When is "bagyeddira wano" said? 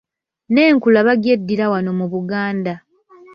1.07-1.91